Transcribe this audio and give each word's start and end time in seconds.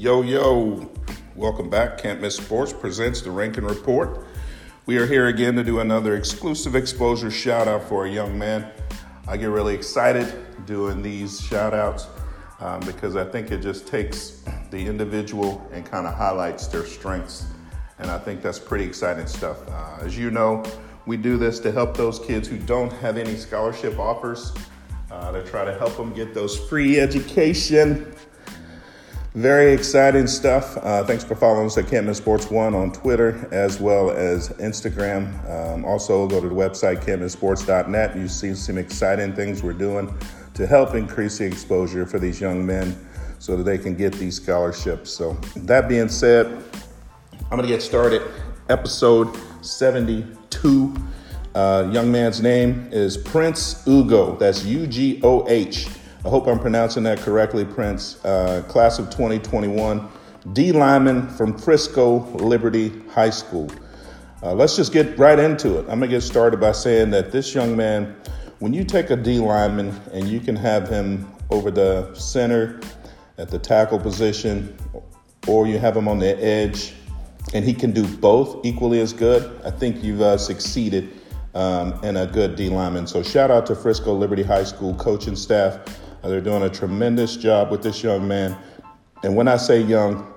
Yo, 0.00 0.22
yo, 0.22 0.90
welcome 1.36 1.68
back. 1.68 1.98
Can't 1.98 2.22
Miss 2.22 2.34
Sports 2.34 2.72
presents 2.72 3.20
the 3.20 3.30
Rankin 3.30 3.66
Report. 3.66 4.24
We 4.86 4.96
are 4.96 5.04
here 5.04 5.26
again 5.26 5.54
to 5.56 5.62
do 5.62 5.80
another 5.80 6.16
exclusive 6.16 6.74
exposure 6.74 7.30
shout 7.30 7.68
out 7.68 7.86
for 7.86 8.06
a 8.06 8.10
young 8.10 8.38
man. 8.38 8.72
I 9.28 9.36
get 9.36 9.50
really 9.50 9.74
excited 9.74 10.34
doing 10.64 11.02
these 11.02 11.38
shout 11.42 11.74
outs 11.74 12.06
um, 12.60 12.80
because 12.80 13.14
I 13.14 13.26
think 13.26 13.50
it 13.50 13.58
just 13.58 13.86
takes 13.86 14.42
the 14.70 14.78
individual 14.78 15.68
and 15.70 15.84
kind 15.84 16.06
of 16.06 16.14
highlights 16.14 16.66
their 16.66 16.86
strengths. 16.86 17.44
And 17.98 18.10
I 18.10 18.18
think 18.18 18.40
that's 18.40 18.58
pretty 18.58 18.84
exciting 18.84 19.26
stuff. 19.26 19.58
Uh, 19.68 19.98
as 20.00 20.16
you 20.16 20.30
know, 20.30 20.64
we 21.04 21.18
do 21.18 21.36
this 21.36 21.60
to 21.60 21.72
help 21.72 21.94
those 21.94 22.18
kids 22.18 22.48
who 22.48 22.56
don't 22.56 22.92
have 22.94 23.18
any 23.18 23.36
scholarship 23.36 23.98
offers, 23.98 24.54
uh, 25.10 25.30
to 25.32 25.42
try 25.42 25.66
to 25.66 25.74
help 25.74 25.94
them 25.98 26.14
get 26.14 26.32
those 26.32 26.58
free 26.70 26.98
education 26.98 28.14
very 29.34 29.72
exciting 29.72 30.26
stuff. 30.26 30.76
Uh, 30.78 31.04
thanks 31.04 31.22
for 31.22 31.36
following 31.36 31.66
us 31.66 31.78
at 31.78 31.86
Canton 31.86 32.14
Sports 32.14 32.50
One 32.50 32.74
on 32.74 32.90
Twitter 32.92 33.48
as 33.52 33.80
well 33.80 34.10
as 34.10 34.48
Instagram. 34.50 35.28
Um, 35.48 35.84
also, 35.84 36.26
go 36.26 36.40
to 36.40 36.48
the 36.48 36.54
website 36.54 37.04
cantonsports.net. 37.04 38.16
You 38.16 38.26
see 38.26 38.54
some 38.54 38.76
exciting 38.76 39.34
things 39.34 39.62
we're 39.62 39.72
doing 39.72 40.12
to 40.54 40.66
help 40.66 40.94
increase 40.94 41.38
the 41.38 41.44
exposure 41.44 42.06
for 42.06 42.18
these 42.18 42.40
young 42.40 42.66
men 42.66 42.96
so 43.38 43.56
that 43.56 43.62
they 43.62 43.78
can 43.78 43.94
get 43.94 44.12
these 44.14 44.34
scholarships. 44.34 45.10
So, 45.10 45.34
that 45.56 45.88
being 45.88 46.08
said, 46.08 46.46
I'm 47.50 47.56
going 47.56 47.62
to 47.62 47.68
get 47.68 47.82
started. 47.82 48.22
Episode 48.68 49.36
72. 49.62 50.96
Uh, 51.54 51.88
young 51.92 52.10
man's 52.10 52.40
name 52.40 52.88
is 52.90 53.16
Prince 53.16 53.84
Ugoh. 53.84 54.38
That's 54.38 54.64
U 54.64 54.86
G 54.88 55.20
O 55.22 55.48
H. 55.48 55.88
I 56.22 56.28
hope 56.28 56.46
I'm 56.48 56.58
pronouncing 56.58 57.02
that 57.04 57.20
correctly, 57.20 57.64
Prince. 57.64 58.22
Uh, 58.22 58.62
class 58.68 58.98
of 58.98 59.06
2021, 59.06 60.06
D 60.52 60.70
lineman 60.70 61.26
from 61.28 61.56
Frisco 61.56 62.18
Liberty 62.36 62.92
High 63.08 63.30
School. 63.30 63.70
Uh, 64.42 64.52
let's 64.52 64.76
just 64.76 64.92
get 64.92 65.18
right 65.18 65.38
into 65.38 65.78
it. 65.78 65.80
I'm 65.82 65.98
going 65.98 66.02
to 66.02 66.08
get 66.08 66.20
started 66.20 66.60
by 66.60 66.72
saying 66.72 67.08
that 67.10 67.32
this 67.32 67.54
young 67.54 67.74
man, 67.74 68.16
when 68.58 68.74
you 68.74 68.84
take 68.84 69.08
a 69.08 69.16
D 69.16 69.38
lineman 69.38 69.98
and 70.12 70.28
you 70.28 70.40
can 70.40 70.56
have 70.56 70.88
him 70.88 71.26
over 71.48 71.70
the 71.70 72.14
center 72.14 72.80
at 73.38 73.48
the 73.48 73.58
tackle 73.58 73.98
position, 73.98 74.76
or 75.48 75.66
you 75.66 75.78
have 75.78 75.96
him 75.96 76.06
on 76.06 76.18
the 76.18 76.38
edge, 76.44 76.92
and 77.54 77.64
he 77.64 77.72
can 77.72 77.92
do 77.92 78.06
both 78.18 78.62
equally 78.66 79.00
as 79.00 79.14
good, 79.14 79.58
I 79.64 79.70
think 79.70 80.04
you've 80.04 80.20
uh, 80.20 80.36
succeeded 80.36 81.14
um, 81.54 81.98
in 82.04 82.18
a 82.18 82.26
good 82.26 82.56
D 82.56 82.68
lineman. 82.68 83.06
So 83.06 83.22
shout 83.22 83.50
out 83.50 83.64
to 83.66 83.74
Frisco 83.74 84.14
Liberty 84.14 84.42
High 84.42 84.64
School 84.64 84.94
coaching 84.96 85.34
staff. 85.34 85.80
They're 86.22 86.40
doing 86.40 86.62
a 86.62 86.70
tremendous 86.70 87.36
job 87.36 87.70
with 87.70 87.82
this 87.82 88.02
young 88.02 88.26
man. 88.28 88.56
And 89.22 89.36
when 89.36 89.48
I 89.48 89.56
say 89.56 89.80
young, 89.80 90.32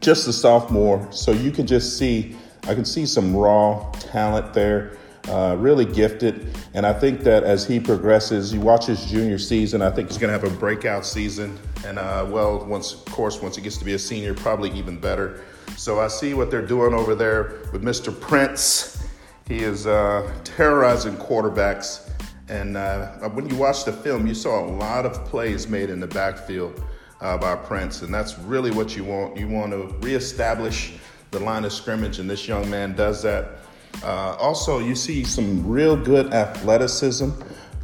just 0.00 0.26
a 0.28 0.32
sophomore, 0.32 1.06
so 1.12 1.32
you 1.32 1.50
can 1.50 1.66
just 1.66 1.98
see, 1.98 2.36
I 2.64 2.74
can 2.74 2.84
see 2.84 3.06
some 3.06 3.36
raw 3.36 3.90
talent 3.92 4.52
there. 4.54 4.98
Uh, 5.28 5.56
really 5.58 5.86
gifted. 5.86 6.54
And 6.74 6.84
I 6.84 6.92
think 6.92 7.20
that 7.20 7.44
as 7.44 7.66
he 7.66 7.80
progresses, 7.80 8.52
you 8.52 8.60
watch 8.60 8.84
his 8.84 9.06
junior 9.06 9.38
season, 9.38 9.80
I 9.80 9.90
think 9.90 10.08
he's 10.08 10.18
going 10.18 10.30
to 10.30 10.38
have 10.38 10.44
a 10.44 10.54
breakout 10.58 11.06
season. 11.06 11.58
And 11.86 11.98
uh, 11.98 12.26
well, 12.28 12.62
once, 12.66 12.92
of 12.92 13.06
course, 13.06 13.40
once 13.40 13.56
he 13.56 13.62
gets 13.62 13.78
to 13.78 13.86
be 13.86 13.94
a 13.94 13.98
senior, 13.98 14.34
probably 14.34 14.70
even 14.72 14.98
better. 14.98 15.42
So 15.78 15.98
I 15.98 16.08
see 16.08 16.34
what 16.34 16.50
they're 16.50 16.66
doing 16.66 16.92
over 16.92 17.14
there 17.14 17.60
with 17.72 17.82
Mr. 17.82 18.18
Prince. 18.20 19.02
He 19.48 19.60
is 19.60 19.86
uh, 19.86 20.30
terrorizing 20.44 21.16
quarterbacks. 21.16 22.10
And 22.48 22.76
uh, 22.76 23.28
when 23.30 23.48
you 23.48 23.56
watch 23.56 23.84
the 23.84 23.92
film, 23.92 24.26
you 24.26 24.34
saw 24.34 24.64
a 24.64 24.66
lot 24.66 25.06
of 25.06 25.24
plays 25.24 25.66
made 25.66 25.88
in 25.88 25.98
the 26.00 26.06
backfield 26.06 26.82
uh, 27.20 27.38
by 27.38 27.56
Prince, 27.56 28.02
and 28.02 28.12
that's 28.12 28.38
really 28.40 28.70
what 28.70 28.96
you 28.96 29.04
want. 29.04 29.36
You 29.36 29.48
want 29.48 29.72
to 29.72 29.94
reestablish 30.06 30.94
the 31.30 31.40
line 31.40 31.64
of 31.64 31.72
scrimmage, 31.72 32.18
and 32.18 32.28
this 32.28 32.46
young 32.46 32.68
man 32.68 32.94
does 32.94 33.22
that. 33.22 33.60
Uh, 34.02 34.36
also, 34.38 34.78
you 34.78 34.94
see 34.94 35.24
some 35.24 35.66
real 35.66 35.96
good 35.96 36.34
athleticism 36.34 37.30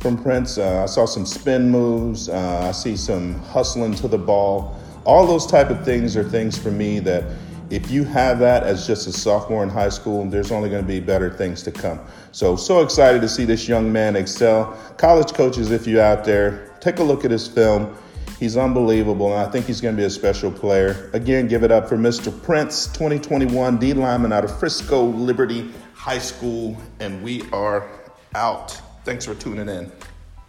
from 0.01 0.23
Prince. 0.23 0.59
Uh, 0.59 0.83
I 0.83 0.87
saw 0.87 1.07
some 1.07 1.25
spin 1.25 1.71
moves. 1.71 2.29
Uh, 2.29 2.67
I 2.69 2.73
see 2.73 2.97
some 2.97 3.35
hustling 3.45 3.95
to 3.95 4.09
the 4.09 4.19
ball. 4.19 4.79
All 5.05 5.27
those 5.27 5.47
type 5.47 5.71
of 5.71 5.85
things 5.85 6.17
are 6.17 6.25
things 6.25 6.59
for 6.59 6.71
me 6.71 6.99
that 7.01 7.25
if 7.71 7.91
you 7.91 8.05
have 8.05 8.41
that 8.41 8.65
as 8.65 8.87
just 8.87 9.07
a 9.07 9.13
sophomore 9.13 9.63
in 9.63 9.69
high 9.69 9.89
school, 9.89 10.25
there's 10.25 10.51
only 10.51 10.69
going 10.69 10.83
to 10.83 10.89
be 10.89 10.99
better 11.01 11.31
things 11.31 11.63
to 11.63 11.73
come. 11.73 12.01
So, 12.33 12.57
so 12.57 12.83
excited 12.83 13.21
to 13.23 13.29
see 13.29 13.45
this 13.45 13.69
young 13.69 13.93
man 13.93 14.17
excel. 14.17 14.77
College 14.99 15.33
coaches, 15.33 15.71
if 15.71 15.87
you're 15.87 16.03
out 16.03 16.25
there, 16.25 16.77
take 16.81 16.99
a 16.99 17.03
look 17.03 17.25
at 17.25 17.31
his 17.31 17.47
film. 17.47 17.97
He's 18.41 18.57
unbelievable, 18.57 19.33
and 19.33 19.47
I 19.47 19.51
think 19.51 19.67
he's 19.67 19.81
going 19.81 19.95
to 19.95 20.01
be 20.01 20.07
a 20.07 20.11
special 20.11 20.51
player. 20.51 21.11
Again, 21.13 21.47
give 21.47 21.63
it 21.63 21.71
up 21.71 21.89
for 21.89 21.97
Mr. 21.97 22.33
Prince, 22.43 22.87
2021 22.89 23.79
D 23.79 23.93
lineman 23.93 24.33
out 24.33 24.45
of 24.45 24.59
Frisco 24.59 25.05
Liberty 25.05 25.71
High 25.95 26.19
School, 26.19 26.77
and 27.01 27.23
we 27.23 27.43
are 27.53 27.87
out. 28.35 28.71
Thanks 29.05 29.27
for 29.27 29.35
tuning 29.35 29.69
in. 29.69 29.93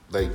Late. 0.10 0.32